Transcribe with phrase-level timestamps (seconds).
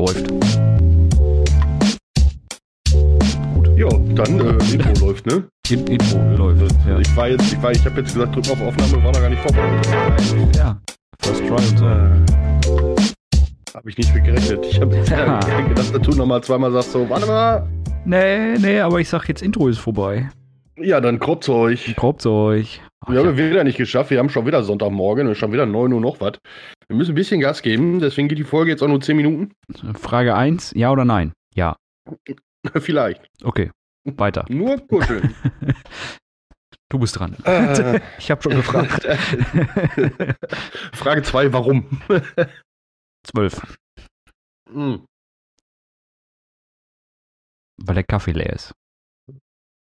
[0.00, 0.30] Läuft.
[3.76, 5.44] Ja, dann äh, Intro läuft, ne?
[5.68, 6.74] In Intro läuft.
[6.88, 6.98] Ja.
[7.00, 9.28] Ich war jetzt, ich war, ich habe jetzt gesagt, drück auf Aufnahme, war da gar
[9.28, 10.56] nicht vorbereitet.
[10.56, 10.80] ja.
[11.20, 11.84] First Try und so.
[11.84, 14.64] Äh, habe ich nicht mit gerechnet.
[14.70, 15.38] Ich habe Ja.
[15.68, 17.68] gedacht, dass du nochmal zweimal sagst so, warte mal.
[18.06, 20.30] Nee, nee, aber ich sag jetzt Intro ist vorbei.
[20.78, 21.94] Ja, dann kropft's euch.
[21.96, 22.80] Probt's euch.
[23.04, 23.50] Ach, Wir haben ja.
[23.50, 24.08] wieder nicht geschafft.
[24.10, 26.38] Wir haben schon wieder Sonntagmorgen und schon wieder 9 Uhr noch was.
[26.90, 29.52] Wir müssen ein bisschen Gas geben, deswegen geht die Folge jetzt auch nur 10 Minuten.
[29.94, 31.32] Frage 1, ja oder nein?
[31.54, 31.76] Ja.
[32.80, 33.24] Vielleicht.
[33.44, 33.70] Okay.
[34.02, 34.44] Weiter.
[34.50, 35.32] Nur kuscheln.
[36.88, 37.36] Du bist dran.
[37.44, 39.04] äh, Ich habe schon gefragt.
[40.92, 42.02] Frage 2, warum?
[43.24, 43.78] Zwölf.
[44.68, 45.04] Hm,
[47.76, 48.72] Weil der Kaffee leer ist.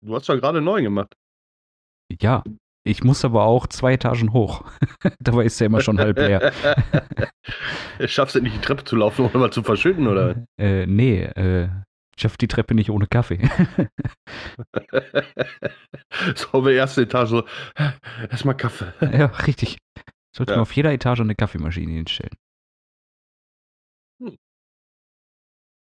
[0.02, 1.14] Du hast doch gerade 9 gemacht.
[2.22, 2.42] Ja.
[2.88, 4.64] Ich muss aber auch zwei Etagen hoch.
[5.20, 6.54] Dabei ist der immer schon halb leer.
[8.08, 10.46] Schaffst du nicht die Treppe zu laufen, ohne mal zu verschütten, oder?
[10.60, 11.66] Äh, nee, äh,
[12.16, 13.42] ich schaff die Treppe nicht ohne Kaffee.
[16.36, 17.44] so auf der ersten Etage so,
[18.30, 18.94] erstmal Kaffee.
[19.02, 19.78] ja, richtig.
[20.36, 20.58] Sollte Ja.
[20.58, 22.36] man auf jeder Etage eine Kaffeemaschine hinstellen.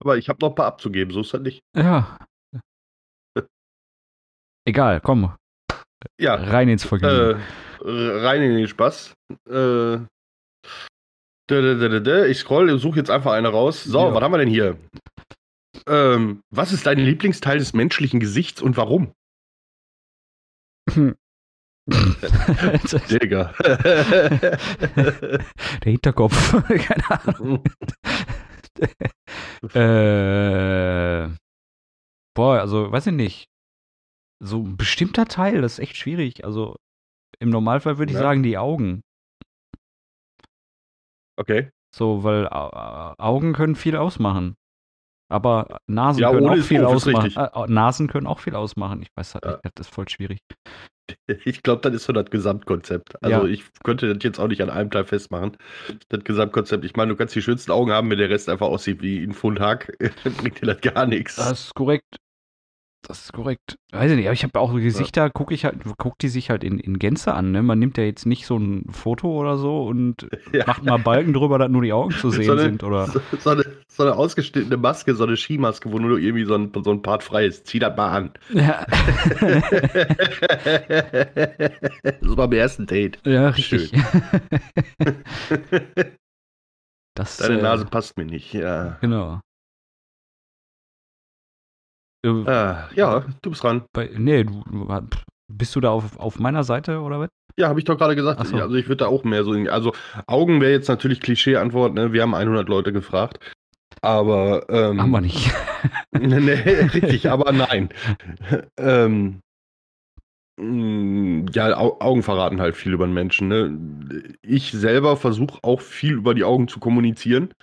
[0.02, 1.62] Aber ich habe noch ein paar abzugeben, so ist das nicht.
[1.76, 2.18] Ja.
[4.66, 5.34] Egal, komm,
[6.20, 7.42] Ja, rein ins Vergnügen.
[7.84, 9.14] äh, rein in den Spaß.
[9.50, 9.98] Äh,
[12.30, 13.84] ich scroll, suche jetzt einfach eine raus.
[13.84, 14.14] So, Ja.
[14.14, 14.78] was haben wir denn hier?
[15.88, 19.14] Ähm, was ist dein Lieblingsteil des menschlichen Gesichts und warum?
[23.10, 23.54] Digga.
[23.60, 25.40] Der
[25.84, 26.52] Hinterkopf.
[26.68, 27.64] Keine Ahnung.
[29.74, 31.30] äh,
[32.36, 33.48] boah, also weiß ich nicht.
[34.40, 36.46] So ein bestimmter Teil, das ist echt schwierig.
[36.46, 36.76] Also
[37.40, 38.22] im Normalfall würde ich Ja.
[38.24, 39.02] sagen die Augen.
[41.40, 41.70] okay.
[41.96, 44.56] So, weil Au- Augen können viel ausmachen.
[45.30, 47.22] Aber Nasen Ja, können auch viel doof, ausmachen.
[47.26, 47.38] richtig.
[47.38, 49.02] Äh, Nasen können auch viel ausmachen.
[49.02, 49.52] Ich weiß halt Ja.
[49.64, 50.40] nicht, das ist voll schwierig.
[51.46, 53.22] Ich glaube, das ist so das Gesamtkonzept.
[53.24, 53.54] Also Ja.
[53.54, 55.56] ich könnte das jetzt auch nicht an einem Teil festmachen.
[56.10, 56.84] Das Gesamtkonzept.
[56.84, 59.32] Ich meine, du kannst die schönsten Augen haben, wenn der Rest einfach aussieht wie ein
[59.34, 59.98] Pfund Hack.
[60.52, 61.38] Bringt dir das gar nichts.
[61.38, 62.18] Das ist korrekt.
[63.04, 63.78] Das ist korrekt.
[63.94, 66.64] Weiß ich nicht, aber ich habe auch Gesichter, gucke ich halt, guck die sich halt
[66.66, 67.52] in, in Gänze an.
[67.52, 67.64] Ne?
[67.64, 70.66] Man nimmt ja jetzt nicht so ein Foto oder so und Ja.
[70.68, 72.84] macht mal Balken drüber, dass nur die Augen zu sehen So eine- sind.
[72.84, 76.56] Oder So, so, eine, so eine ausgeschnittene Maske, so eine Skimaske, wo nur irgendwie so
[76.56, 77.68] ein, so ein Part frei ist.
[77.68, 78.32] Zieh das mal an.
[78.54, 78.86] ja.
[82.04, 83.20] das war beim ersten Date.
[83.26, 83.92] ja, richtig.
[87.16, 88.54] das, Deine äh, Nase passt mir nicht.
[88.54, 89.40] Ja, Genau.
[92.28, 93.84] Äh, ah, ja du bist dran.
[93.94, 94.64] bei, nee, du,
[95.52, 97.30] bist du da auf, auf meiner Seite oder was?
[97.58, 98.46] Ja, habe ich doch gerade gesagt.
[98.46, 98.58] So.
[98.58, 99.52] Also ich würde da auch mehr so.
[99.52, 99.94] Also
[100.28, 101.94] Augen wäre jetzt natürlich Klischee-Antwort.
[101.94, 102.14] Ne?
[102.14, 103.40] Wir haben 100 Leute gefragt.
[104.02, 104.70] Aber.
[104.70, 105.52] Ähm, Haben wir nicht.
[106.12, 107.90] nee, nee, richtig, aber nein.
[108.78, 109.42] ähm,
[110.60, 113.48] mh, ja, Au Augen verraten halt viel über den Menschen.
[113.48, 114.32] Ne?
[114.44, 117.54] Ich selber versuche auch viel über die Augen zu kommunizieren.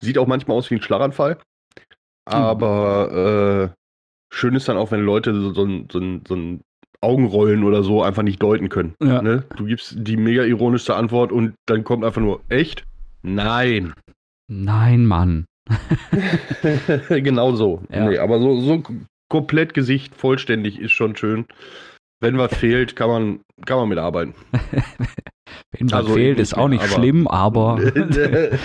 [0.00, 1.38] Sieht auch manchmal aus wie ein Schlaganfall.
[2.24, 3.79] Aber äh,
[4.32, 6.60] schön ist dann auch, wenn Leute so, so, ein- so, ein- so ein
[7.02, 8.94] Augenrollen oder so einfach nicht deuten können.
[9.02, 9.22] Ja.
[9.22, 9.44] Ne?
[9.56, 12.84] Du gibst die mega ironischste Antwort und dann kommt einfach nur, echt?
[13.22, 13.94] Nein.
[14.48, 15.46] Nein, Mann.
[17.08, 17.82] genau so.
[17.90, 18.08] Ja.
[18.08, 18.82] Nee, aber so, so
[19.30, 21.46] komplett Gesicht vollständig ist schon schön.
[22.20, 24.34] Wenn was fehlt, kann man, kann man mitarbeiten.
[25.72, 27.78] Wenn was Also, fehlt, ist auch nicht aber- schlimm, aber.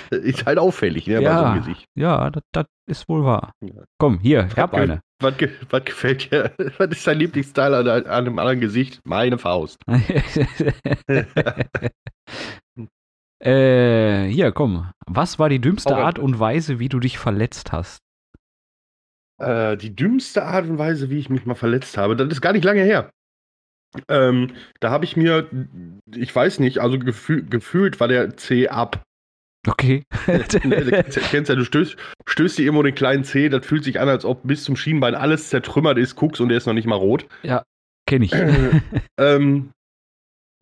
[0.10, 1.52] ist halt auffällig, ne, bei so Ja.
[1.52, 1.86] einem Gesicht.
[1.94, 3.52] Ja, das, ist wohl wahr.
[3.60, 3.84] Ja.
[3.98, 5.00] Komm, hier, ich hab eine.
[5.20, 5.34] Was,
[5.70, 6.52] was gefällt dir?
[6.78, 9.00] Was ist dein Lieblingsteil an, an einem anderen Gesicht?
[9.04, 9.78] Meine Faust.
[13.38, 14.90] äh, hier, komm.
[15.06, 16.04] Was war die dümmste rein.
[16.04, 18.00] Art und Weise, wie du dich verletzt hast?
[19.40, 22.52] Äh, die dümmste Art und Weise, wie ich mich mal verletzt habe, das ist gar
[22.52, 23.10] nicht lange her.
[24.08, 25.48] Ähm, da habe ich mir,
[26.14, 29.02] ich weiß nicht, also gefühl, gefühlt war der C ab.
[29.68, 30.04] Okay.
[30.26, 31.96] Du kennst, ja- ja, du stößt,
[32.26, 35.14] stößt dir irgendwo den kleinen C, das fühlt sich an, als ob bis zum Schienbein
[35.14, 37.26] alles zertrümmert ist, guckst und der ist noch nicht mal rot.
[38.06, 38.32] Kenn ich.
[39.18, 39.70] ähm,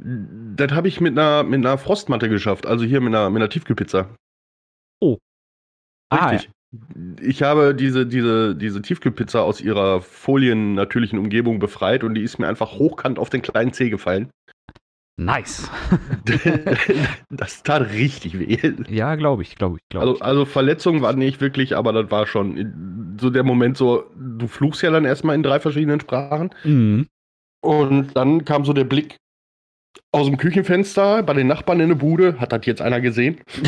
[0.01, 3.51] das habe ich mit einer, mit einer Frostmatte geschafft, also hier mit einer, mit einer
[3.51, 4.09] Tiefkühlpizza.
[6.11, 6.51] Ah, Richtig.
[7.21, 12.47] Ich habe diese, diese, diese Tiefkühlpizza aus ihrer foliennatürlichen Umgebung befreit und die ist mir
[12.49, 14.31] einfach hochkant auf den kleinen Zeh gefallen.
[15.19, 15.71] Nice.
[17.31, 18.59] das tat richtig weh.
[18.89, 22.27] Ja, glaube ich, glaube ich, glaube Also, also Verletzungen waren nicht wirklich, aber das war
[22.27, 26.71] schon so der Moment so, du fluchst ja dann erstmal in drei verschiedenen Sprachen ich.
[26.71, 27.07] Mhm.
[27.63, 29.17] und dann kam so der Blick
[30.13, 33.41] aus dem Küchenfenster bei den Nachbarn in der Bude, hat das jetzt einer gesehen?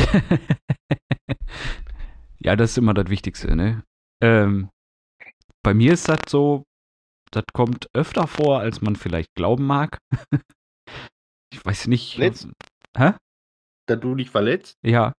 [2.39, 3.83] ja, das ist immer das Wichtigste, ne?
[4.23, 4.69] Ähm,
[5.63, 6.63] bei mir ist das so,
[7.31, 9.99] das kommt öfter vor, als man vielleicht glauben mag.
[11.61, 12.17] ich weiß nicht.
[12.17, 12.49] Letzt-
[12.97, 13.13] Hä?
[13.87, 14.75] Da du dich verletzt?
[14.85, 15.13] Ja.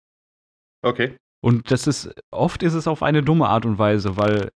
[0.83, 1.15] Okay.
[1.43, 4.49] Und das ist, oft ist es auf eine dumme Art und Weise, weil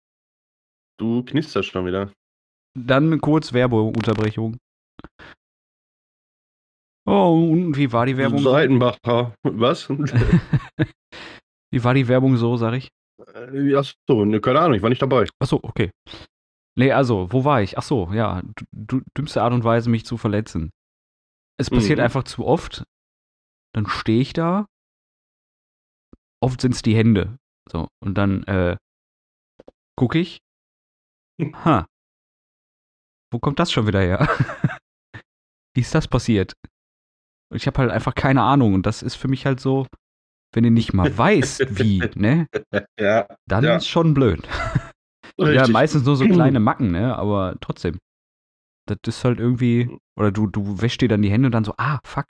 [0.99, 2.13] Du knisterst schon wieder.
[2.79, 4.57] dann kurz Werbeunterbrechung.
[7.07, 8.39] Oh, und wie war die Werbung?
[8.39, 8.51] so?
[8.53, 9.35] Seitenbacher.
[9.43, 9.89] Was?
[11.73, 12.89] Wie war die Werbung so, sag ich?
[13.35, 15.27] Äh, Achso, ne, keine Ahnung, ich war nicht dabei.
[15.43, 15.91] Achso, okay.
[16.79, 17.77] Nee, also, wo war ich?
[17.77, 20.71] Achso, ja, du, du, dümmste Art und Weise, mich zu verletzen.
[21.59, 22.05] Es passiert Mhm.
[22.05, 22.85] einfach zu oft.
[23.75, 24.67] Dann stehe ich da.
[26.43, 27.39] Oft sind es die Hände.
[27.71, 28.77] So, und dann äh,
[29.97, 30.39] gucke ich.
[31.65, 31.87] Ha.
[33.33, 34.21] Wo kommt das schon wieder her?
[35.75, 36.53] Wie ist das passiert?
[37.51, 38.75] Und ich habe halt einfach keine Ahnung.
[38.75, 39.87] Und das ist für mich halt so,
[40.53, 42.47] wenn du nicht mal weißt, wie, ne?
[43.01, 43.77] Ja, Dann Ja.
[43.77, 44.47] ist schon blöd.
[45.41, 47.17] Ja, meistens nur so kleine Macken, ne?
[47.17, 47.99] Aber trotzdem.
[48.87, 49.97] Das ist halt irgendwie.
[50.17, 52.27] Oder du, du wäschst dir dann die Hände und dann so, ah, fuck.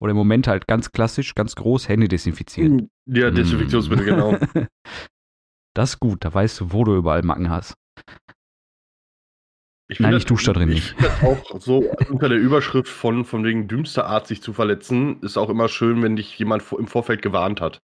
[0.00, 2.90] Oder im Moment halt ganz klassisch, ganz groß, Hände desinfizieren.
[3.06, 4.08] Ja, Desinfektionsmittel, Mm.
[4.08, 4.38] genau.
[5.74, 7.74] Das ist gut, da weißt du, wo du überall Macken hast.
[9.88, 11.22] Ich Nein, ich dusche da drin ich nicht.
[11.22, 11.78] auch so
[12.10, 16.02] unter der Überschrift von, von wegen dümmster Art, sich zu verletzen, ist auch immer schön,
[16.02, 17.78] wenn dich jemand im Vorfeld gewarnt hat.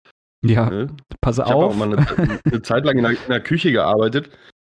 [0.45, 0.95] Ja, Ne?
[1.19, 1.75] pass Ich habe auch auf.
[1.77, 4.29] mal eine, eine Zeit lang in der, in der Küche gearbeitet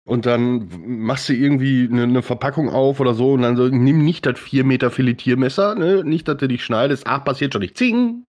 [0.04, 0.68] und dann
[1.04, 4.38] machst du irgendwie eine, eine Verpackung auf oder so und dann so, nimm nicht das
[4.38, 6.04] 4 Meter Filetiermesser, ne?
[6.04, 7.06] nicht, dass du dich schneidest.
[7.06, 7.76] Ach, passiert schon nicht.
[7.76, 8.24] Zing!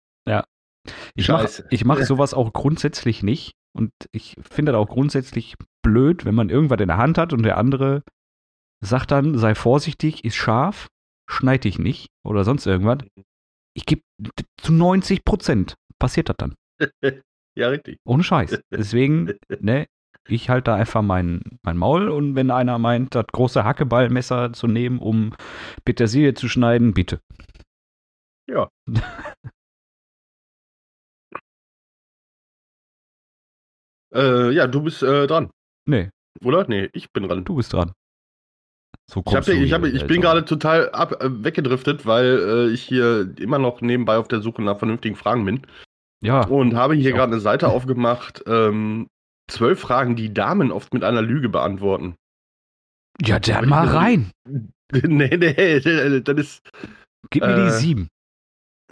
[1.14, 1.48] Ich mache
[1.84, 3.52] mach sowas auch grundsätzlich nicht.
[3.76, 7.42] Und ich finde das auch grundsätzlich blöd, wenn man irgendwas in der Hand hat und
[7.42, 8.02] der andere
[8.80, 10.88] sagt dann, sei vorsichtig, ist scharf,
[11.28, 12.98] schneid dich nicht oder sonst irgendwas.
[13.74, 14.02] Ich gebe
[14.60, 16.54] zu 90 Prozent passiert das dann.
[17.56, 17.98] Ja, richtig.
[18.04, 18.60] Ohne Scheiß.
[18.70, 19.88] Deswegen, ne,
[20.28, 24.66] ich halte da einfach mein, mein Maul und wenn einer meint, das große Hackeballmesser zu
[24.66, 25.34] nehmen, um
[25.84, 27.20] Petersilie zu schneiden, bitte.
[28.48, 28.68] Ja.
[34.10, 35.50] Äh, ja, du bist äh, dran,
[35.86, 36.08] Nee,
[36.42, 36.66] oder?
[36.66, 37.44] Nee, ich bin dran.
[37.44, 37.92] du bist dran.
[39.10, 42.68] So Ich, hab, du ich, hab, hier, ich bin gerade total ab, äh, weggedriftet, weil
[42.68, 45.66] äh, ich hier immer noch nebenbei auf der Suche nach vernünftigen Fragen bin.
[46.20, 48.42] Ja, Und habe hier gerade eine Seite aufgemacht.
[48.46, 49.08] Ähm,
[49.48, 52.14] zwölf Fragen, die Damen oft mit einer Lüge beantworten.
[53.20, 54.30] ja, dann mal rein.
[54.92, 56.68] nee, nee, das ist
[57.30, 58.08] Gib mir die Äh, sieben.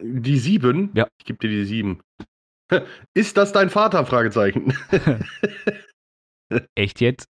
[0.01, 0.91] die sieben.
[0.95, 1.07] Ja.
[1.21, 2.01] Ich gebe dir die sieben.
[3.15, 4.05] Ist das dein Vater?
[4.05, 4.75] Fragezeichen.
[6.75, 7.27] Echt jetzt?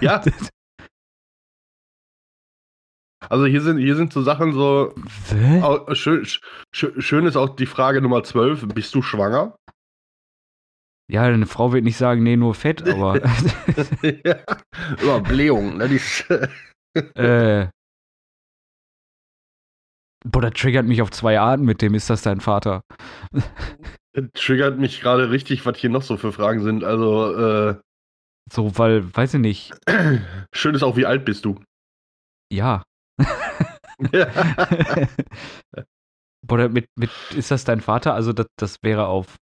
[0.00, 0.22] ja,
[3.28, 4.94] also hier sind, hier sind so Sachen so.
[5.94, 8.68] Schön, sch- schön ist auch die Frage Nummer 12.
[8.74, 9.56] Bist du schwanger?
[11.10, 13.16] Ja, eine Frau wird nicht sagen, nee, nur fett, aber
[14.02, 14.36] ja.
[15.02, 15.76] Über Blähung.
[15.78, 15.98] Ne?
[17.14, 17.68] Äh,
[20.24, 22.82] boah, das triggert mich auf zwei Arten mit dem, ist das dein Vater?
[24.34, 26.84] triggert mich gerade richtig, was hier noch so für Fragen sind.
[26.84, 27.74] Also, äh,
[28.52, 29.72] So, weil, weiß ich nicht,
[30.54, 31.60] schön ist auch, wie alt bist du?
[32.52, 32.82] ja.
[36.46, 38.14] Boah, mit, mit, ist das dein Vater?
[38.14, 39.36] Also, das, das wäre auf.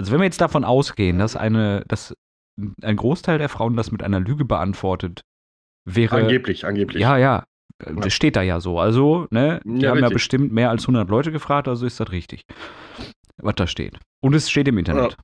[0.00, 2.14] Also, wenn wir jetzt davon ausgehen, dass eine, dass
[2.82, 5.20] ein Großteil der Frauen das mit einer Lüge beantwortet,
[5.84, 6.16] wäre.
[6.16, 7.02] angeblich, angeblich.
[7.02, 7.44] Ja, ja.
[7.78, 8.78] Das steht da ja so.
[8.78, 10.14] Also, ne, die Ja, haben ja richtig.
[10.14, 12.44] bestimmt mehr als 100 Leute gefragt, also ist das richtig.
[13.36, 13.98] Was da steht.
[14.22, 15.16] Und es steht im Internet.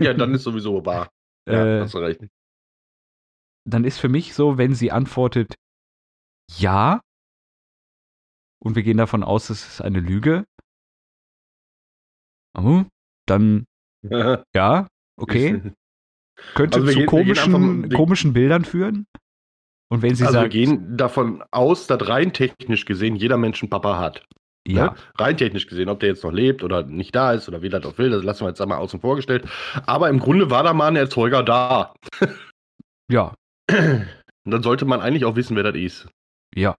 [0.00, 1.08] ja, dann ist sowieso wahr.
[1.48, 2.20] Ja, äh, hast du recht.
[3.66, 5.54] dann ist für mich so, wenn sie antwortet
[6.58, 7.00] ja
[8.62, 10.44] und wir gehen davon aus, es ist eine Lüge,
[12.54, 12.84] oh,
[13.30, 13.64] dann
[14.54, 15.60] ja, okay,
[16.54, 19.06] könnte Also wir zu gehen- wir komischen, wir- komischen Bildern führen.
[19.90, 23.62] Und wenn sie Also wir sagt, gehen davon aus, dass rein technisch gesehen jeder Mensch
[23.62, 24.24] einen Papa hat.
[24.66, 24.94] ja, Ne?
[25.18, 27.84] Rein technisch gesehen, ob der jetzt noch lebt oder nicht da ist oder wie das
[27.86, 29.48] auch will, das lassen wir jetzt einmal außen vor gestellt.
[29.86, 31.94] Aber im Grunde war da mal ein Erzeuger da.
[33.10, 33.34] ja,
[33.70, 36.08] Und dann sollte man eigentlich auch wissen, wer das ist.
[36.54, 36.74] ja.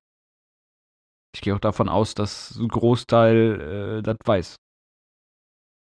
[1.35, 4.55] Ich gehe auch davon aus, dass ein Großteil äh, das weiß.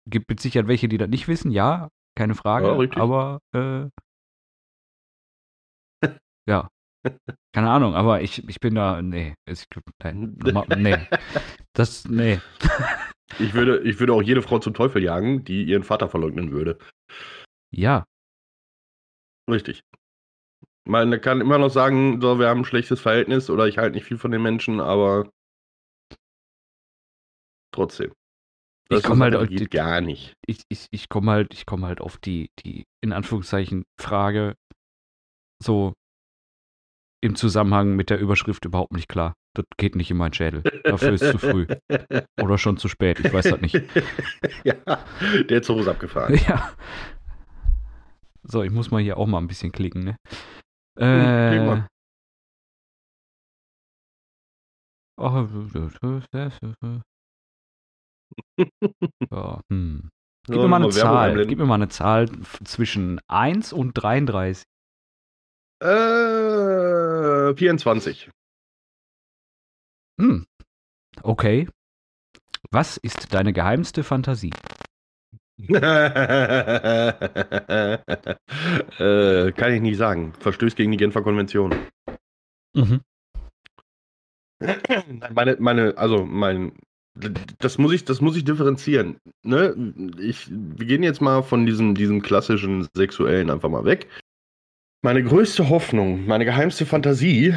[0.06, 2.66] Gibt mit Sicherheit welche, die das nicht wissen, ja, keine Frage.
[2.66, 3.88] Ja, aber äh,
[6.48, 6.68] ja.
[7.52, 9.66] Keine Ahnung, aber ich, ich bin da, nee, ich,
[10.02, 10.36] nein,
[10.78, 10.96] nee.
[11.72, 12.40] Das, nee.
[13.40, 16.78] Ich würde, ich würde auch jede Frau zum Teufel jagen, die ihren Vater verleugnen würde.
[17.72, 18.04] Ja,
[19.48, 19.82] Richtig.
[20.84, 24.04] Man kann immer noch sagen, so, wir haben ein schlechtes Verhältnis oder ich halte nicht
[24.06, 25.30] viel von den Menschen, aber
[27.72, 28.12] trotzdem.
[28.88, 30.34] Ich ist komme halt, auf die gar nicht.
[30.46, 34.54] ich, ich, ich komme halt, ich komme halt auf die, die, in Anführungszeichen, Frage
[35.62, 35.94] so
[37.22, 39.34] im Zusammenhang mit der Überschrift überhaupt nicht klar.
[39.54, 40.62] Das geht nicht in meinen Schädel.
[40.82, 41.66] Dafür ist zu früh.
[42.40, 43.74] Oder schon zu spät, ich weiß das nicht.
[44.64, 44.74] ja,
[45.48, 46.38] der Zug ist abgefahren.
[46.48, 46.72] Ja.
[48.44, 50.16] So, ich muss mal hier auch mal ein bisschen klicken, ne?
[50.98, 51.64] Äh.
[51.64, 51.86] mal.
[59.30, 60.10] Ja, hm.
[60.46, 61.46] Gib mir mal eine Zahl.
[61.46, 62.28] Gib mir mal eine Zahl
[62.64, 64.64] zwischen 1 und 33.
[65.80, 68.30] Äh, 24.
[70.20, 70.46] Hm.
[71.22, 71.68] Okay.
[72.70, 74.52] Was ist deine geheimste Fantasie?
[75.68, 75.76] äh,
[79.52, 80.32] kann ich nicht sagen.
[80.40, 81.74] Verstößt gegen die Genfer Konvention.
[82.74, 83.02] Mhm.
[85.32, 86.72] Meine, meine, also mein,
[87.14, 89.16] das muss ich, das muss ich differenzieren.
[89.42, 89.74] Ne?
[90.18, 94.08] Ich, wir gehen jetzt mal von diesem, diesem klassischen Sexuellen einfach mal weg.
[95.04, 97.54] Meine größte Hoffnung, meine geheimste Fantasie,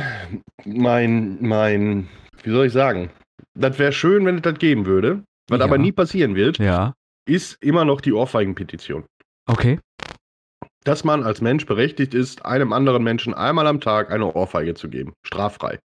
[0.65, 2.09] mein, mein,
[2.43, 3.11] wie soll ich sagen?
[3.53, 5.65] Das wäre schön, wenn es das geben würde, was Ja.
[5.65, 6.93] aber nie passieren wird, Ja.
[7.27, 9.05] ist immer noch die Ohrfeigenpetition.
[9.47, 9.79] Okay.
[10.83, 14.89] Dass man als Mensch berechtigt ist, einem anderen Menschen einmal am Tag eine Ohrfeige zu
[14.89, 15.13] geben.
[15.25, 15.79] Straffrei.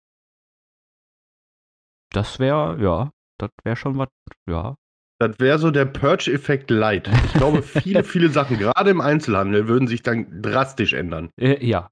[2.11, 4.09] Das wäre, ja, das wäre schon was,
[4.47, 4.75] ja.
[5.19, 7.09] Das wäre so der Purge-Effekt light.
[7.25, 11.31] Ich glaube, viele, viele Sachen, gerade im Einzelhandel, würden sich dann drastisch ändern.
[11.39, 11.89] Äh, ja.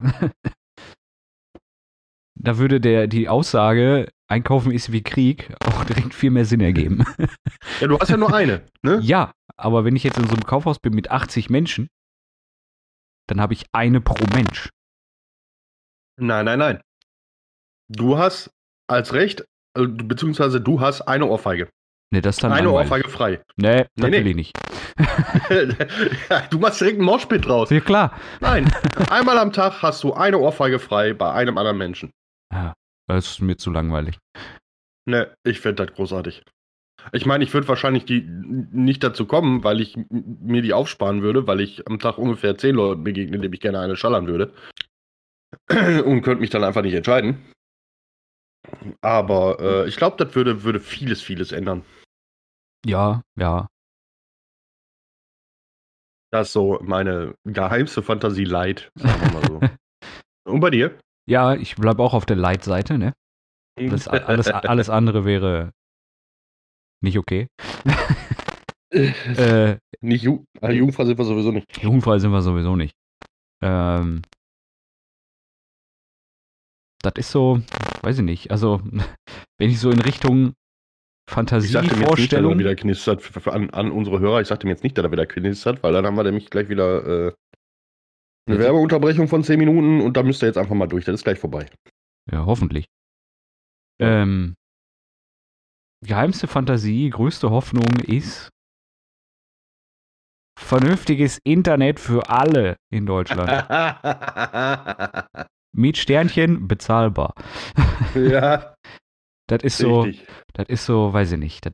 [2.35, 7.03] da würde der, die Aussage, Einkaufen ist wie Krieg, auch direkt viel mehr Sinn ergeben.
[7.81, 8.99] Ja, du hast ja nur eine, ne?
[9.01, 11.89] ja, aber wenn ich jetzt in so einem Kaufhaus bin mit 80 Menschen,
[13.27, 14.69] dann habe ich eine pro Mensch.
[16.17, 16.81] Nein, nein, nein.
[17.89, 18.51] Du hast
[18.87, 21.69] als Recht, beziehungsweise du hast eine Ohrfeige.
[22.13, 22.91] Ne, das ist dann Eine langweilig.
[22.91, 23.41] Ohrfeige frei.
[23.57, 24.29] Nee, das Nee, will nee.
[24.29, 24.53] ich nicht.
[26.51, 27.69] du machst direkt einen Moshpit draus.
[27.69, 28.17] Ja, klar.
[28.39, 28.71] Nein,
[29.09, 32.11] einmal am Tag hast du eine Ohrfeige frei bei einem anderen Menschen.
[32.53, 32.73] Ja,
[33.07, 34.17] das ist mir zu langweilig.
[35.07, 36.43] Ne, ich fände das großartig.
[37.11, 41.45] Ich meine, ich würde wahrscheinlich die nicht dazu kommen, weil ich mir die aufsparen würde,
[41.45, 44.53] weil ich am Tag ungefähr zehn Leuten begegne, dem ich gerne eine schallern würde.
[46.05, 47.45] Und könnte mich dann einfach nicht entscheiden.
[49.01, 51.83] Aber äh, ich glaube, das würde, würde vieles, vieles ändern.
[52.85, 53.67] Ja, ja.
[56.31, 59.59] Das ist so meine geheimste Fantasie leid, sagen wir mal so.
[60.51, 60.99] Und bei dir?
[61.27, 63.13] Ja, ich bleibe auch auf der Leitseite, ne?
[63.77, 65.71] Das, alles, alles andere wäre
[67.01, 67.47] nicht okay.
[68.91, 71.65] Äh, nicht Ju Jungfrau sind wir sowieso nicht.
[71.83, 72.95] jugendfrei sind wir sowieso nicht.
[73.61, 74.21] Ähm,
[77.05, 77.61] das ist so,
[78.01, 78.51] weiß ich nicht.
[78.51, 78.81] Also,
[79.59, 80.53] wenn ich so in Richtung
[81.27, 84.41] Ich sagte mir jetzt nicht, er wieder knistert an, an unsere Hörer.
[84.41, 86.69] Ich sagte mir jetzt nicht, dass er wieder knistert, weil dann haben wir nämlich gleich
[86.69, 87.33] wieder äh,
[88.47, 91.05] eine Ja, Werbeunterbrechung von 10 Minuten und da müsst ihr jetzt einfach mal durch.
[91.05, 91.67] Das ist gleich vorbei.
[92.31, 92.85] Ja, hoffentlich.
[93.99, 94.55] Ähm,
[96.05, 98.49] geheimste Fantasie, größte Hoffnung ist
[100.57, 103.49] vernünftiges Internet für alle in Deutschland.
[105.75, 107.33] Mit Sternchen bezahlbar.
[108.15, 108.75] ja,
[109.47, 110.27] Das ist so, richtig.
[110.53, 111.65] das ist so, weiß ich nicht.
[111.65, 111.73] Das,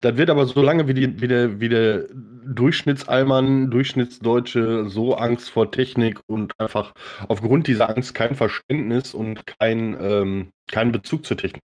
[0.00, 5.50] Das wird aber so lange, wie, die, wie, der, wie der Durchschnittsalmann, Durchschnittsdeutsche so Angst
[5.50, 6.92] vor Technik und einfach
[7.28, 11.62] aufgrund dieser Angst kein Verständnis und kein, ähm, kein Bezug zur Technik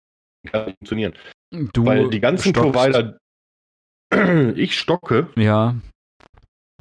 [0.50, 1.14] kann funktionieren.
[1.52, 2.72] du Weil die ganzen stockst.
[2.72, 3.18] Provider,
[4.56, 5.28] ich stocke.
[5.36, 5.76] Ja.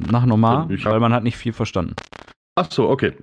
[0.00, 1.96] Nach normal, weil man hat nicht viel verstanden.
[2.54, 3.14] Ach so, okay.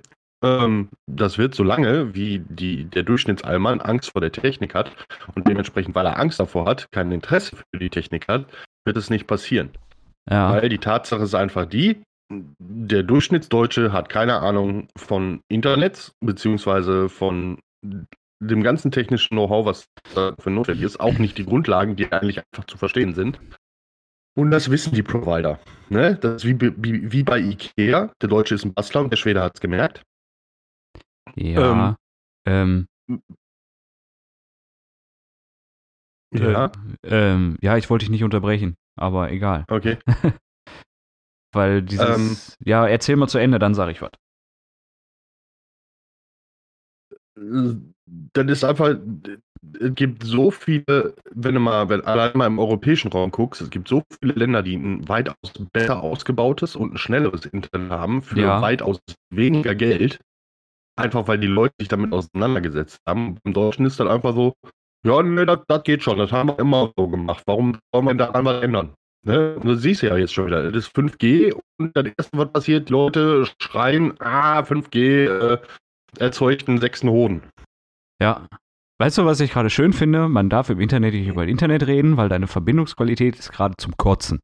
[0.46, 4.92] Ähm, das wird so lange, wie die, der Durchschnittsalmann Angst vor der Technik hat
[5.34, 8.46] und dementsprechend, weil er Angst davor hat, kein Interesse für die Technik hat,
[8.84, 9.70] wird es nicht passieren.
[10.30, 10.52] Ja.
[10.52, 17.58] Weil die Tatsache ist einfach die, der Durchschnittsdeutsche hat keine Ahnung von Internet, beziehungsweise von
[18.40, 22.66] dem ganzen technischen Know-how, was dafür notwendig ist, auch nicht die Grundlagen, die eigentlich einfach
[22.66, 23.38] zu verstehen sind.
[24.36, 25.58] Und das wissen die Provider.
[25.88, 26.18] Ne?
[26.20, 28.12] Das ist wie, wie, wie bei Ikea.
[28.20, 30.02] Der Deutsche ist ein Bastler und der Schwede hat es gemerkt.
[31.36, 31.96] Ja.
[32.46, 32.88] Ähm,
[36.34, 36.70] Ja,
[37.04, 39.64] ähm, ja, ich wollte dich nicht unterbrechen, aber egal.
[39.70, 39.98] okay.
[41.52, 42.56] Weil dieses.
[42.64, 44.10] ja, erzähl mal zu Ende, dann sage ich was.
[47.36, 48.96] Das ist einfach,
[49.80, 53.70] es gibt so viele, wenn du mal, wenn allein mal im europäischen Raum guckst, es
[53.70, 55.36] gibt so viele Länder, die ein weitaus
[55.72, 58.60] besser ausgebautes und ein schnelleres Internet haben für Ja.
[58.62, 58.98] weitaus
[59.30, 60.20] weniger Geld.
[60.98, 63.38] Einfach weil die Leute sich damit auseinandergesetzt haben.
[63.44, 64.54] Im Deutschen ist dann einfach so,
[65.06, 67.42] ja, nee, das, das geht schon, das haben wir immer so gemacht.
[67.46, 68.94] Warum wollen wir daran was ändern?
[69.24, 69.58] Ne?
[69.62, 73.46] Du siehst ja jetzt schon wieder, das ist 5G und das erste, was passiert, Leute
[73.60, 75.58] schreien, ah, 5G äh,
[76.18, 77.42] erzeugt einen sechsten Hoden.
[78.22, 78.46] Ja.
[78.98, 80.28] Weißt du, was ich gerade schön finde?
[80.28, 84.40] Man darf im Internet nicht über Internet reden, weil deine Verbindungsqualität ist gerade zum Kotzen.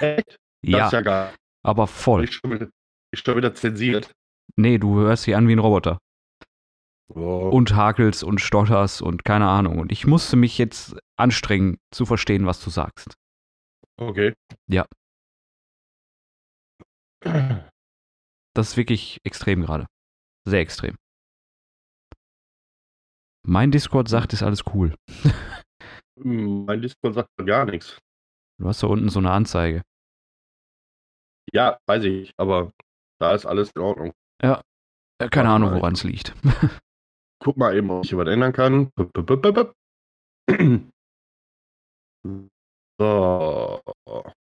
[0.00, 0.36] Echt?
[0.66, 1.32] ja, Das ist ja geil.
[1.62, 2.24] aber voll.
[2.24, 2.68] Ich schon wieder,
[3.12, 4.10] ich schon wieder zensiert.
[4.56, 5.98] Nee, du hörst dich an wie ein Roboter.
[7.08, 7.48] Oh.
[7.48, 9.78] Und hakelst und stotterst und keine Ahnung.
[9.78, 13.14] Und ich musste mich jetzt anstrengen, zu verstehen, was du sagst.
[13.98, 14.34] okay.
[14.68, 14.86] Ja.
[18.56, 19.86] Das ist wirklich extrem gerade.
[20.44, 20.96] Sehr extrem.
[23.46, 24.96] Mein Discord sagt, ist alles cool.
[26.16, 27.98] Mein Discord sagt gar nichts.
[28.60, 29.82] Du hast da unten so eine Anzeige.
[31.52, 32.72] Ja, weiß ich, aber
[33.20, 34.12] da ist alles in Ordnung.
[34.40, 34.56] Äh,
[35.30, 35.78] Keine Ahnung, mal.
[35.80, 36.34] woran es liegt.
[37.42, 38.90] Guck mal eben, ob ich hier was ändern kann.
[43.00, 43.80] So.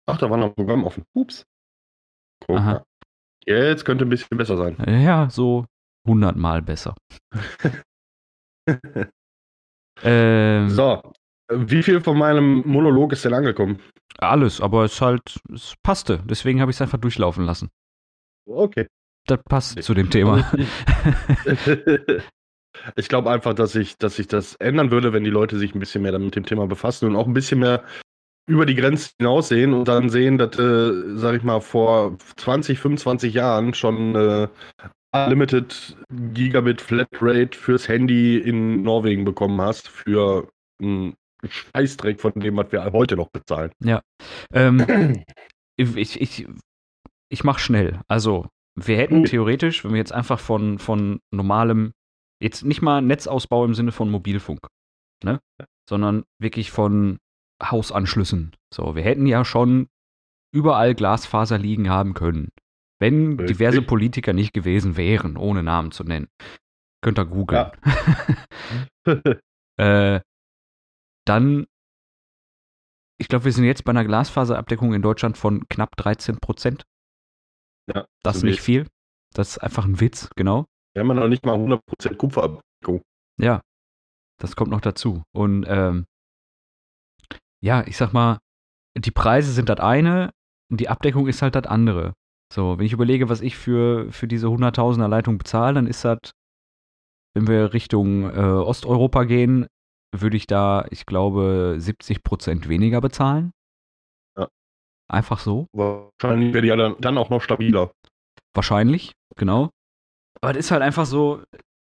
[0.06, 1.04] Ach, da war noch ein Programm offen.
[1.14, 1.44] Ups.
[2.44, 2.72] Guck Aha.
[2.72, 2.84] mal.
[3.46, 4.76] Jetzt könnte ein bisschen besser sein.
[4.84, 5.64] Ja, so
[6.06, 6.96] hundertmal besser.
[10.02, 11.12] ähm, So.
[11.52, 13.80] Wie viel von meinem Monolog ist denn angekommen?
[14.18, 16.22] Alles, aber es halt, es passte.
[16.24, 17.68] Deswegen habe ich es einfach durchlaufen lassen.
[18.48, 18.88] Okay.
[19.26, 20.50] Das passt zu dem Thema.
[22.96, 25.80] ich glaube einfach, dass ich, dass ich das ändern würde, wenn die Leute sich ein
[25.80, 27.84] bisschen mehr mit dem Thema befassen und auch ein bisschen mehr
[28.48, 33.34] über die Grenzen hinaussehen und dann sehen, dass, äh, sag ich mal, vor 20, 25
[33.34, 34.48] Jahren schon äh,
[35.14, 40.48] Unlimited Gigabit Flatrate fürs Handy in Norwegen bekommen hast, für
[40.80, 41.14] einen
[41.46, 43.72] Scheißdreck von dem, was wir heute noch bezahlen.
[44.52, 45.22] ähm,
[45.76, 46.46] ich ich,
[47.28, 48.00] ich mache schnell.
[48.08, 49.24] Also, wir hätten Mhm.
[49.24, 51.92] theoretisch, wenn wir jetzt einfach von, von normalem,
[52.42, 54.66] jetzt nicht mal Netzausbau im Sinne von Mobilfunk,
[55.24, 55.40] ne?
[55.88, 57.18] Sondern wirklich von
[57.62, 58.54] Hausanschlüssen.
[58.72, 59.88] So, wir hätten ja schon
[60.54, 62.48] überall Glasfaser liegen haben können.
[63.00, 63.56] Wenn Richtig.
[63.58, 66.28] diverse Politiker nicht gewesen wären, ohne Namen zu nennen.
[67.02, 67.72] Könnt ihr googeln.
[69.76, 70.20] äh,
[71.26, 71.66] dann,
[73.20, 76.84] ich glaube, wir sind jetzt bei einer Glasfaserabdeckung in Deutschland von knapp 13 Prozent.
[77.88, 78.86] Ja, Das ist nicht wie- viel.
[79.34, 80.66] Das ist einfach ein Witz, genau.
[80.94, 83.00] Wir haben ja noch nicht mal 100% Kupferabdeckung.
[83.40, 83.62] Ja,
[84.38, 85.22] das kommt noch dazu.
[85.34, 86.04] Und ähm,
[87.62, 88.38] ja, ich sag mal,
[88.96, 90.30] die Preise sind das eine,
[90.70, 92.12] die Abdeckung ist halt das andere.
[92.52, 96.18] So, wenn ich überlege, was ich für, für diese 100.000er Leitung bezahle, dann ist das,
[97.34, 99.66] wenn wir Richtung äh, Osteuropa gehen,
[100.14, 103.52] würde ich da, ich glaube, 70 Prozent weniger bezahlen.
[105.12, 105.66] Einfach so.
[105.72, 107.92] Wahrscheinlich wäre die ja dann, dann auch noch stabiler.
[108.54, 109.70] Wahrscheinlich, genau.
[110.40, 111.42] Aber das ist halt einfach so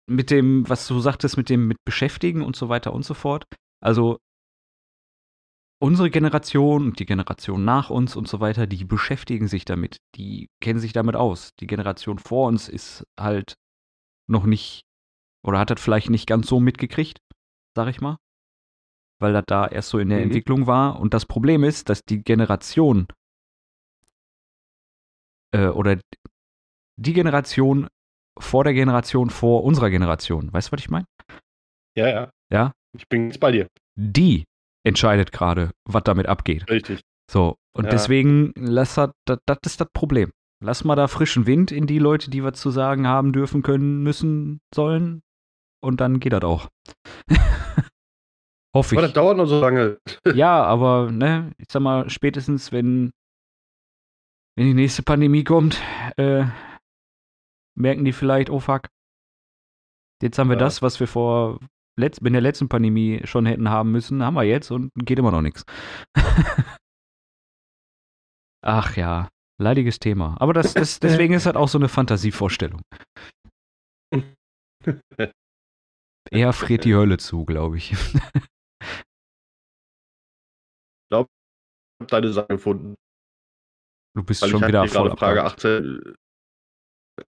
[0.10, 3.46] mit dem, was du sagtest, mit dem mit Beschäftigen und so weiter und so fort.
[3.82, 4.18] Also
[5.82, 10.50] unsere Generation und die Generation nach uns und so weiter, die beschäftigen sich damit, die
[10.62, 11.52] kennen sich damit aus.
[11.62, 13.56] Die Generation vor uns ist halt
[14.30, 14.82] noch nicht
[15.46, 17.20] oder hat das vielleicht nicht ganz so mitgekriegt,
[17.76, 18.18] sag ich mal,
[19.24, 20.26] weil das da erst so in der Mhm.
[20.26, 21.00] Entwicklung war.
[21.00, 23.08] Und das Problem ist, dass die Generation
[25.56, 25.98] äh, oder
[27.00, 27.88] die Generation
[28.40, 31.06] vor der Generation vor unserer Generation, weißt du, was ich meine?
[31.98, 32.30] Ja, ja.
[32.52, 33.68] Ja, Ich bin jetzt bei dir.
[33.96, 34.46] die
[34.86, 36.70] entscheidet gerade, was damit abgeht.
[36.70, 37.02] Richtig.
[37.32, 37.92] So, und Ja.
[37.92, 40.32] deswegen, lass das, das, das ist das Problem.
[40.64, 44.02] Lass mal da frischen Wind in die Leute, die was zu sagen haben dürfen, können,
[44.04, 45.22] müssen, sollen.
[45.82, 46.70] Und dann geht das auch.
[48.76, 49.14] Hoffe Aber das ich.
[49.16, 50.00] dauert noch so lange.
[50.36, 53.12] Ja, aber, ne, ich sag mal, spätestens, wenn,
[54.58, 55.80] wenn die nächste Pandemie kommt,
[56.18, 56.46] äh,
[57.78, 58.88] merken die vielleicht, oh fuck,
[60.22, 60.60] jetzt haben wir Ja.
[60.62, 61.60] das, was wir vor
[62.00, 65.32] letz in der letzten Pandemie schon hätten haben müssen, haben wir jetzt und geht immer
[65.32, 65.64] noch nichts.
[68.66, 69.28] Ach ja,
[69.62, 70.36] leidiges Thema.
[70.40, 72.82] Aber das, das, deswegen ist halt auch so eine Fantasievorstellung.
[76.32, 77.92] Eher friert die Hölle zu, glaube ich.
[77.92, 78.00] Ich
[82.12, 82.96] deine Sache gefunden.
[84.16, 85.66] Du bist Weil schon ich wieder voll gerade Frage abgehakt.
[85.66, 86.16] 18.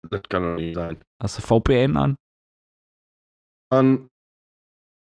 [0.09, 1.01] Das kann doch nicht sein.
[1.21, 2.15] Hast du VPN an?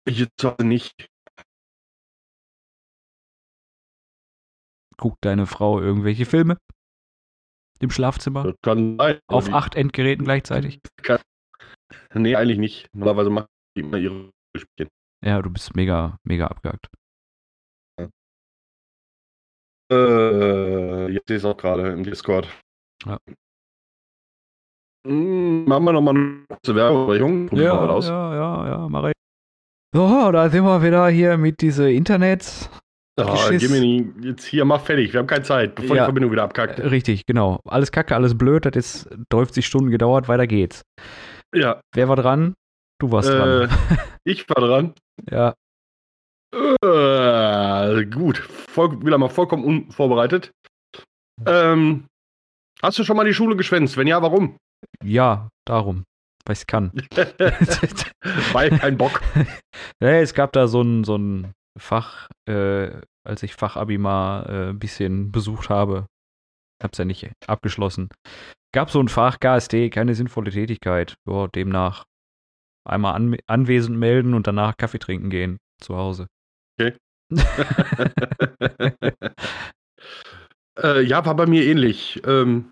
[0.07, 1.07] Ich jetzt nicht.
[4.97, 6.57] Guckt deine Frau irgendwelche Filme?
[7.79, 8.43] Im Schlafzimmer?
[8.43, 9.19] Das kann sein.
[9.27, 10.79] Auf Aber acht Endgeräten gleichzeitig?
[11.01, 11.19] Kann,
[12.13, 12.87] nee, eigentlich nicht.
[12.93, 14.91] Normalerweise macht die immer ihre Spielchen.
[15.23, 16.87] Ja, du bist mega, mega abgehakt.
[19.91, 22.47] Äh, jetzt sehe ich es auch gerade im Discord.
[23.05, 23.17] Ja.
[25.07, 26.73] Hm, machen wir nochmal eine kurze.
[26.73, 28.07] Probieren wir mal aus.
[28.07, 29.13] ja, ja, ja, mach ich.
[29.93, 32.69] So, da sind wir wieder hier mit diese Internets.
[33.17, 33.61] Geschiss.
[33.61, 35.13] Jiminy, jetzt hier, mach fertig.
[35.13, 36.03] Wir haben keine Zeit, bevor Ja.
[36.03, 36.79] die Verbindung wieder abkackt.
[36.79, 37.59] Äh, Richtig, genau.
[37.65, 40.83] Alles kacke, alles blöd, das ist 30 Stunden gedauert, weiter geht's.
[41.53, 42.53] Ja, Wer war dran?
[42.99, 43.69] Du warst äh, dran.
[44.23, 44.93] ich war dran.
[45.29, 45.53] Ja.
[46.53, 50.51] Äh, gut, voll, wieder mal vollkommen unvorbereitet.
[51.45, 52.07] Ähm,
[52.81, 53.97] hast du schon mal die Schule geschwänzt?
[53.97, 54.57] Wenn ja, warum?
[55.03, 56.03] Ja, darum.
[56.45, 56.91] Weil ich kann.
[58.53, 59.21] Weil kein Bock.
[60.03, 62.91] Nee, es gab da so ein, so ein Fach, äh,
[63.23, 66.07] als ich Fachabi mal äh, ein bisschen besucht habe.
[66.81, 68.09] Hab's ja nicht abgeschlossen.
[68.73, 71.15] Gab so ein Fach KSD, keine sinnvolle Tätigkeit.
[71.27, 72.05] Ja, demnach
[72.83, 76.27] einmal an, anwesend melden und danach Kaffee trinken gehen zu Hause.
[80.81, 82.21] Äh, ja, war bei mir ähnlich.
[82.25, 82.71] Ähm,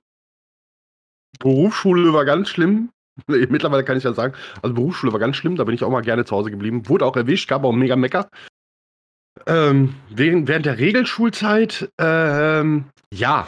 [1.39, 2.89] Berufsschule war ganz schlimm.
[3.27, 6.01] Mittlerweile kann ich ja sagen, also Berufsschule war ganz schlimm, da bin ich auch mal
[6.01, 6.87] gerne zu Hause geblieben.
[6.87, 8.29] Wurde auch erwischt, gab auch mega Mecker.
[9.45, 13.47] Ähm, während, während der Regelschulzeit, ähm, ja,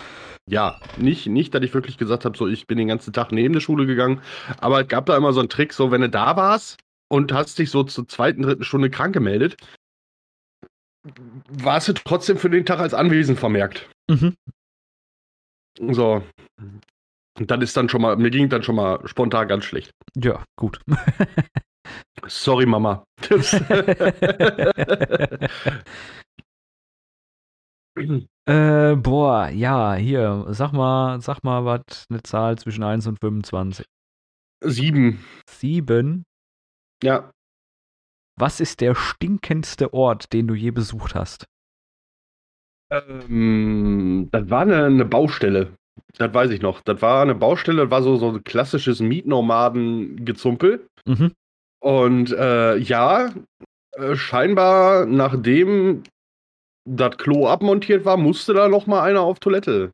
[0.50, 3.54] ja, nicht, nicht, dass ich wirklich gesagt habe, so ich bin den ganzen Tag neben
[3.54, 4.22] der Schule gegangen,
[4.58, 7.60] aber es gab da immer so einen Trick, so wenn du da warst und hast
[7.60, 9.58] dich so zur zweiten, dritten Stunde krank gemeldet,
[11.50, 13.90] warst du trotzdem für den Tag als anwesend vermerkt.
[14.10, 14.36] Mhm.
[15.92, 16.24] So.
[17.40, 19.92] Und dann ist dann schon mal, mir ging dann schon mal spontan ganz schlecht.
[20.16, 20.82] Ja, gut.
[22.28, 23.04] Sorry, Mama.
[28.46, 33.86] Äh, boah, ja, hier, sag mal, sag mal, was eine Zahl zwischen 1 und 25.
[34.64, 35.24] Sieben.
[35.50, 36.24] 7.
[37.04, 37.32] Ja.
[38.42, 41.46] Was ist der stinkendste Ort, den du je besucht hast?
[42.90, 45.74] Ähm, das war eine, eine Baustelle.
[46.18, 46.82] Das weiß ich noch.
[46.82, 50.88] Das war eine Baustelle, das war so, so ein klassisches Mietnomaden-Gezumpel.
[51.06, 51.34] Mhm.
[51.84, 53.32] Und äh, ja,
[53.92, 56.02] äh, scheinbar, nachdem
[56.90, 59.92] das Klo abmontiert war, musste da noch mal einer auf Toilette.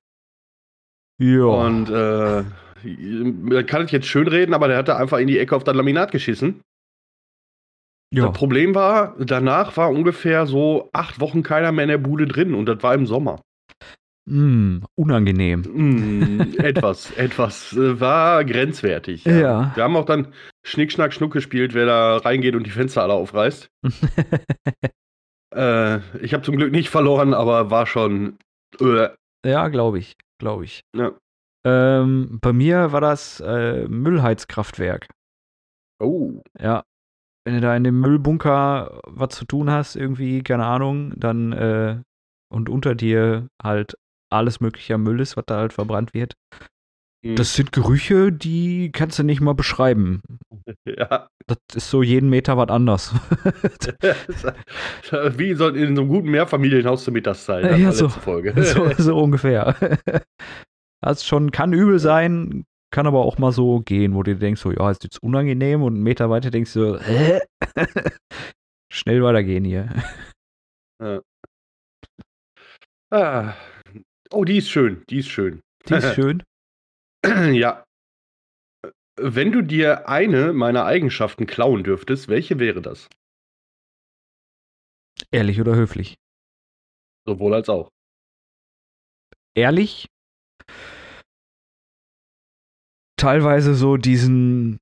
[1.19, 1.43] Ja.
[1.43, 5.65] Und äh, kann ich jetzt schön reden, aber der hatte einfach in die Ecke auf
[5.65, 6.62] das Laminat geschissen.
[8.13, 8.27] Ja.
[8.27, 12.53] Das Problem war, danach war ungefähr so acht Wochen keiner mehr in der Bude drin
[12.53, 13.41] und das war im Sommer.
[14.29, 15.61] Mm, unangenehm.
[15.61, 19.23] Mm, etwas, etwas äh, war grenzwertig.
[19.25, 19.71] Ja.
[19.75, 23.13] Wir haben auch dann Schnick, Schnack, Schnuck gespielt, wer da reingeht und die Fenster alle
[23.13, 23.69] aufreißt.
[25.55, 28.37] Äh, ich habe zum Glück nicht verloren, aber war schon.
[28.79, 29.09] Äh,
[29.45, 30.15] ja, glaube ich.
[30.39, 30.81] Glaube ich.
[30.95, 31.13] ja.
[31.65, 35.07] Ähm, bei mir war das äh, Müllheizkraftwerk.
[35.99, 36.41] Oh.
[36.59, 36.83] Ja.
[37.47, 41.95] Wenn du da in dem Müllbunker was zu tun hast, irgendwie, keine Ahnung, dann äh,
[42.53, 43.95] und unter dir halt
[44.29, 46.33] alles mögliche Müll ist, was da halt verbrannt wird.
[47.25, 47.38] Hm.
[47.38, 50.21] Das sind Gerüche, die kannst du nicht mal beschreiben.
[50.86, 51.29] Ja.
[51.45, 53.13] Das ist so jeden Meter was anders.
[55.38, 57.63] Wie so in so einem guten Mehrfamilienhaus zur Mittagszeit.
[57.63, 58.10] Das Ja, so.
[58.55, 59.73] so, so ungefähr.
[61.01, 64.62] Das schon kann übel sein, kann aber auch mal so gehen, wo du dir denkst,
[64.62, 67.39] so, ja, ist jetzt unangenehm und einen Meter weiter denkst du, hä?
[68.91, 69.89] Schnell weitergehen hier.
[73.12, 73.56] Ah.
[74.32, 75.04] Oh, die ist schön.
[75.10, 75.62] Die ist schön.
[75.88, 76.43] Die ist schön.
[77.26, 77.84] ja.
[79.19, 83.10] Wenn du dir eine meiner Eigenschaften klauen dürftest, welche wäre das?
[85.32, 86.15] Ehrlich oder höflich?
[87.26, 87.89] Sowohl als auch.
[89.56, 90.08] Ehrlich?
[93.17, 94.80] Teilweise so diesen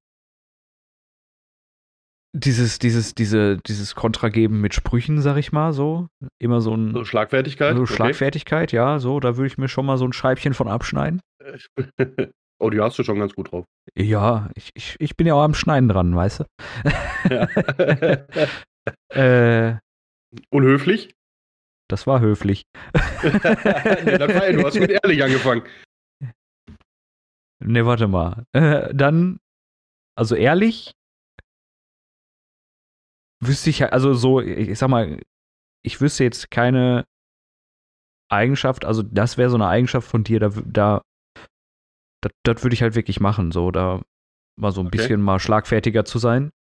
[2.36, 6.08] dieses, dieses, diese, dieses Kontrageben mit Sprüchen, sag ich mal, so.
[6.38, 7.76] Immer so ein So Schlagfertigkeit?
[7.76, 7.94] so Okay.
[7.94, 11.22] Schlagfertigkeit, ja, so, da würde ich mir schon mal so ein Scheibchen von abschneiden.
[12.60, 13.66] oh, die hast du schon ganz gut drauf.
[13.98, 16.46] Ja, ich, ich, ich bin ja auch am Schneiden dran, weißt du?
[17.30, 17.48] Ja.
[19.10, 19.78] Äh,
[20.52, 21.16] Unhöflich?
[21.88, 22.66] das war höflich.
[23.24, 25.64] nee, das war du hast mit ehrlich angefangen.
[27.66, 28.46] Ne, warte mal.
[28.54, 29.40] Äh, dann,
[30.16, 30.92] also ehrlich,
[33.44, 35.22] wüsste ich, also so, ich sag mal,
[35.84, 37.06] ich wüsste jetzt keine
[38.32, 41.02] Eigenschaft, also das wäre so eine Eigenschaft von dir, da, da
[42.24, 44.02] das, das würde ich halt wirklich machen, so, da
[44.60, 44.98] mal so ein Okay.
[44.98, 46.52] bisschen mal schlagfertiger zu sein.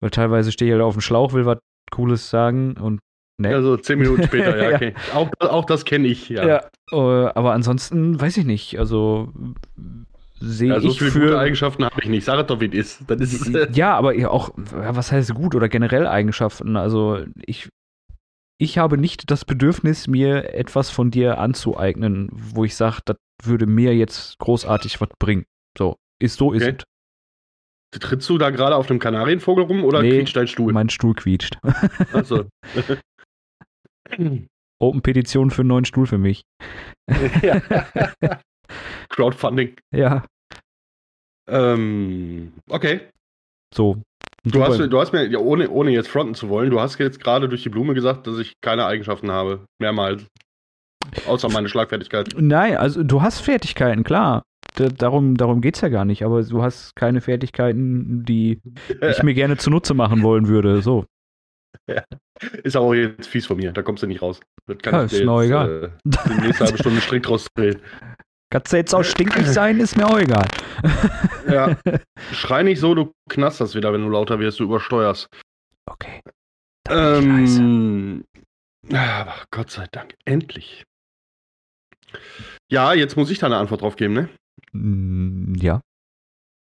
[0.00, 1.58] Weil teilweise stehe ich halt auf dem Schlauch, will was
[1.90, 3.00] Cooles sagen und
[3.38, 3.54] ne.
[3.54, 4.76] Also zehn Minuten später, ja, Ja.
[4.76, 4.94] okay.
[5.14, 6.46] Auch, auch das kenne ich, ja.
[6.46, 6.58] Ja,
[6.92, 8.78] äh, aber ansonsten weiß ich nicht.
[8.78, 9.32] Also
[10.40, 11.20] sehe Ja, so ich viele für.
[11.20, 12.24] gute Eigenschaften habe ich nicht.
[12.24, 13.04] Sag doch, wie es ist.
[13.10, 16.76] Das ist ja, aber ja auch, ja, was heißt gut oder generell Eigenschaften?
[16.76, 17.68] Also ich,
[18.58, 23.66] ich habe nicht das Bedürfnis, mir etwas von dir anzueignen, wo ich sage, das würde
[23.66, 25.44] mir jetzt großartig was bringen.
[25.76, 26.84] So, ist so, ist es.
[28.00, 30.72] Trittst du da gerade auf dem Kanarienvogel rum oder Nee, quietscht dein Stuhl?
[30.72, 31.58] Mein Stuhl quietscht.
[32.12, 32.44] Also.
[34.80, 36.42] Open Petition für einen neuen Stuhl für mich.
[37.42, 37.60] Ja.
[39.10, 39.76] Crowdfunding.
[39.94, 40.24] Ja,
[41.48, 43.00] Ähm, okay.
[43.74, 44.00] so.
[44.46, 47.18] Du hast, du hast mir, ja, ohne, ohne jetzt fronten zu wollen, du hast jetzt
[47.20, 49.64] gerade durch die Blume gesagt, dass ich keine Eigenschaften habe.
[49.80, 50.26] Mehrmals.
[51.26, 52.28] Außer meine Schlagfertigkeit.
[52.36, 54.42] Nein, also du hast Fertigkeiten, klar.
[54.76, 58.60] Da, darum darum geht es ja gar nicht, aber du hast keine Fertigkeiten, die
[59.00, 60.82] ich mir gerne zunutze machen wollen würde.
[60.82, 61.04] So.
[62.62, 64.40] Ist aber auch jetzt fies von mir, da kommst du nicht raus.
[64.66, 65.92] Das kann Ja, ist mir auch egal.
[66.04, 67.80] Äh, die nächste halbe Stunde strikt rausdrehen.
[68.52, 70.46] Kannst du jetzt auch stinkig sein, ist mir auch egal.
[71.48, 71.76] Ja.
[72.32, 75.28] Schrei nicht so, du knasterst wieder, wenn du lauter wirst, du übersteuerst.
[75.86, 76.20] Okay.
[76.88, 78.24] Ähm,
[78.90, 80.84] aber Gott sei Dank, endlich.
[82.72, 84.28] Ja, jetzt muss ich da eine Antwort drauf geben, ne?
[84.72, 85.80] Mm, Ja.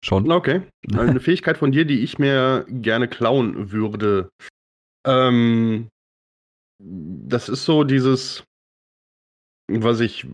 [0.05, 0.31] Schon.
[0.31, 0.63] Okay.
[0.97, 4.31] Eine Fähigkeit von dir, die ich mir gerne klauen würde.
[5.07, 5.89] Ähm,
[6.81, 8.45] das ist so dieses,
[9.71, 10.27] was ich,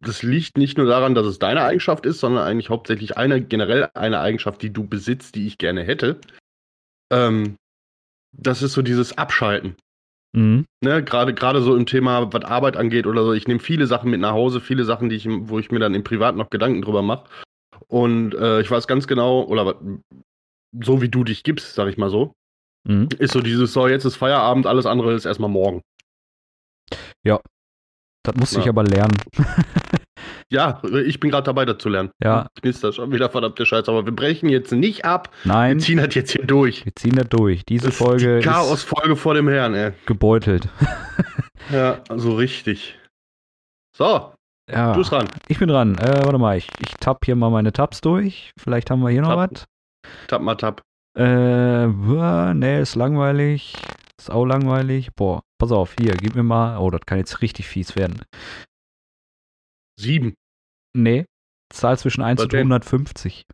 [0.00, 3.90] das liegt nicht nur daran, dass es deine Eigenschaft ist, sondern eigentlich hauptsächlich eine, generell
[3.94, 6.20] eine Eigenschaft, die du besitzt, die ich gerne hätte.
[7.12, 7.56] Ähm,
[8.32, 9.76] das ist so dieses Abschalten.
[10.32, 10.64] Mhm.
[10.82, 13.32] Ne, gerade gerade so im Thema, was Arbeit angeht oder so.
[13.32, 15.94] Ich nehme viele Sachen mit nach Hause, viele Sachen, die ich, wo ich mir dann
[15.94, 17.28] im Privat noch Gedanken drüber mache.
[17.88, 19.76] Und äh, ich weiß ganz genau, oder
[20.80, 22.32] so wie du dich gibst, sag ich mal so,
[22.88, 23.08] Mhm.
[23.18, 25.82] ist so dieses, so jetzt ist Feierabend, alles andere ist erstmal morgen.
[28.22, 28.72] Das musste ich Ja.
[28.72, 29.16] aber lernen.
[30.52, 32.10] Ja, ich bin gerade dabei, das zu lernen.
[32.20, 32.48] Ja.
[32.60, 35.30] Knister schon wieder verdammte Scheiße, aber wir brechen jetzt nicht ab.
[35.44, 36.84] Wir Nein, ziehen das jetzt hier durch.
[36.84, 37.64] wir ziehen das durch.
[37.64, 39.90] Diese Das ist Folge die Chaos-Folge vor dem Herrn, ey.
[39.90, 40.68] ist gebeutelt.
[41.70, 42.98] Ja, so richtig.
[43.96, 44.32] So,
[44.68, 44.92] Ja.
[44.92, 45.28] du bist dran.
[45.46, 45.96] Ich bin dran.
[45.98, 48.50] Äh, warte mal, ich, ich tapp hier mal meine Tabs durch.
[48.58, 49.66] Vielleicht haben wir hier noch was.
[50.26, 50.82] Tap mal tap.
[51.20, 53.74] Äh, nee, ist langweilig.
[54.18, 55.10] Ist auch langweilig.
[55.14, 56.78] Boah, pass auf, hier, gib mir mal.
[56.78, 58.22] Oh, das kann jetzt richtig fies werden.
[59.98, 60.34] Sieben.
[60.96, 61.26] Nee,
[61.72, 62.60] Zahl zwischen 1 Was und denn?
[62.60, 63.44] 150.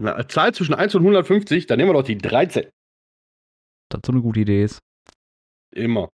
[0.00, 2.68] Na, Zahl zwischen 1 und 150, dann nehmen wir doch die 13.
[3.90, 4.78] Das so eine gute Idee ist.
[5.74, 6.08] Immer.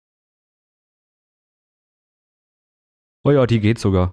[3.26, 4.12] Oh ja, die geht sogar.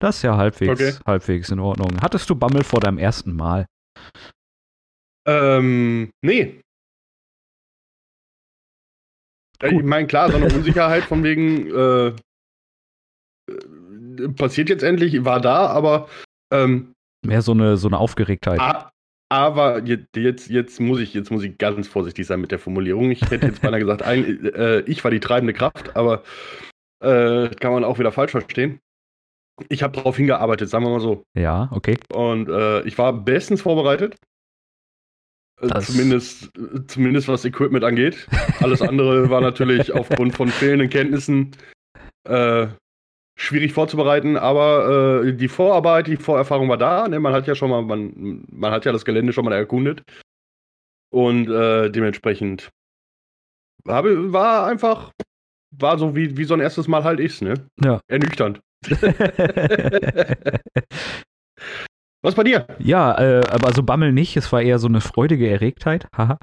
[0.00, 0.92] Das ist ja halbwegs, Okay.
[1.06, 2.00] halbwegs in Ordnung.
[2.00, 3.66] Hattest du Bammel vor deinem ersten Mal?
[5.26, 6.60] Ähm, nee.
[9.60, 9.80] Äh, Gut.
[9.80, 12.08] Ich meine, klar, so eine Unsicherheit von wegen, äh,
[13.50, 16.08] äh, passiert jetzt endlich, war da, aber,
[16.52, 16.92] ähm,
[17.24, 18.60] Mehr so eine, so eine Aufgeregtheit.
[18.60, 18.90] A,
[19.28, 23.10] aber jetzt, jetzt, jetzt, muss ich, jetzt muss ich ganz vorsichtig sein mit der Formulierung.
[23.10, 26.22] Ich hätte jetzt beinahe gesagt, ein, äh, ich war die treibende Kraft, aber
[27.02, 28.78] äh, kann man auch wieder falsch verstehen.
[29.68, 31.24] Ich habe darauf hingearbeitet, sagen wir mal so.
[31.36, 31.96] Ja, okay.
[32.12, 34.16] Und äh, ich war bestens vorbereitet.
[35.60, 38.26] Äh, Das- Zumindest, äh, zumindest was Equipment angeht.
[38.60, 41.52] Alles andere war natürlich aufgrund von fehlenden Kenntnissen
[42.24, 42.66] äh,
[43.38, 47.08] schwierig vorzubereiten, aber äh, die Vorarbeit, die Vorerfahrung war da.
[47.08, 47.20] Ne?
[47.20, 50.02] Man hat ja schon mal, man, man hat ja das Gelände schon mal erkundet.
[51.12, 52.70] Und äh, dementsprechend
[53.86, 55.12] habe, war einfach,
[55.70, 57.54] war so wie, wie so ein erstes Mal halt ist, ne?
[57.82, 58.00] Ja.
[58.08, 58.60] Ernüchternd.
[62.26, 62.66] Was bei dir?
[62.80, 64.36] ja, äh, aber so Bammel nicht.
[64.36, 66.08] Es war eher so eine freudige Erregtheit.
[66.12, 66.40] Haha.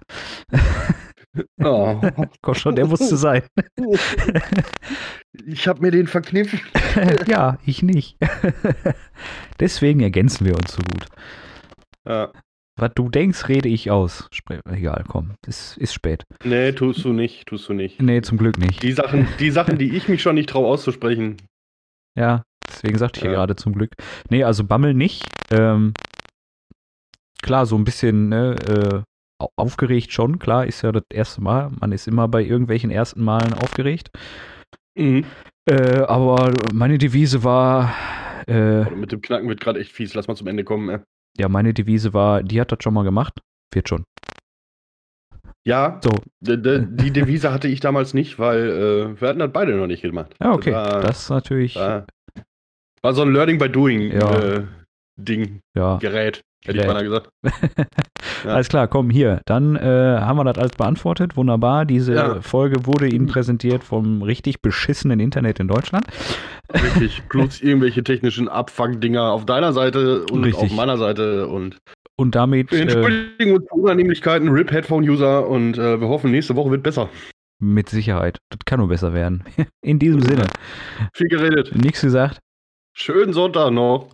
[1.62, 2.00] Oh.
[2.42, 3.44] Komm schon, der musste sein.
[5.46, 6.62] Ich habe mir den verkniffen.
[7.28, 8.18] ja, ich nicht.
[9.60, 11.08] Deswegen ergänzen wir uns so gut.
[12.08, 12.32] Ja.
[12.80, 14.30] Was du denkst, rede ich aus.
[14.66, 15.34] Egal, komm.
[15.46, 16.24] Es ist spät.
[16.46, 18.02] Nee, tust du nicht, tust du nicht.
[18.02, 18.82] Nee, zum Glück nicht.
[18.82, 21.38] Die Sachen, die Sachen, die ich mich schon nicht traue auszusprechen.
[22.16, 22.44] Ja,
[22.74, 23.92] deswegen sagte ich ja gerade zum Glück.
[24.30, 25.24] Nee, also Bammel nicht.
[25.52, 25.94] Ähm,
[27.42, 29.02] klar, so ein bisschen ne, äh,
[29.44, 30.40] au- aufgeregt schon.
[30.40, 31.72] Klar, ist ja das erste Mal.
[31.80, 34.10] Man ist immer bei irgendwelchen ersten Malen aufgeregt.
[34.98, 35.26] Mhm.
[35.70, 37.94] Äh, aber meine Devise war,
[38.48, 40.14] äh, Mit dem Knacken wird gerade echt fies.
[40.14, 40.90] Lass mal zum Ende kommen.
[40.90, 41.00] Ey.
[41.38, 43.40] ja, meine Devise war, die hat das schon mal gemacht.
[43.74, 44.04] Wird schon.
[45.66, 48.70] Ja, So, die Devise hatte ich damals nicht, weil
[49.16, 50.36] äh, wir hatten das beide noch nicht gemacht.
[50.42, 50.72] ja, okay.
[50.72, 52.06] Das war, Das ist natürlich, war,
[53.04, 54.40] war so ein Learning by Doing Ja.
[54.40, 54.64] äh,
[55.18, 55.98] Ding, ja.
[55.98, 56.88] Gerät, hätte ich Gerät.
[56.88, 57.30] beinahe gesagt.
[58.46, 58.56] Ja.
[58.56, 59.40] Alles klar, komm, hier.
[59.46, 59.80] Dann äh,
[60.20, 61.38] haben wir das alles beantwortet.
[61.38, 61.86] Wunderbar.
[61.86, 62.42] Diese.
[62.42, 66.06] Folge wurde Ihnen präsentiert vom richtig beschissenen Internet in Deutschland.
[66.74, 67.24] Richtig.
[67.30, 70.62] Plus irgendwelche technischen Abfuck-Dinger auf deiner Seite und Richtig.
[70.72, 71.78] auf meiner Seite und
[72.18, 76.58] Und damit wir äh, entschuldigen uns für Unannehmlichkeiten, RIP Headphone-User und äh, wir hoffen, nächste
[76.58, 77.10] Woche wird besser.
[77.60, 78.40] mit Sicherheit.
[78.50, 79.46] Das kann nur besser werden.
[79.82, 80.48] In diesem Sinne.
[81.14, 81.74] Viel geredet.
[81.76, 82.40] Nichts gesagt.
[82.96, 84.10] Schönen Sonntag noch.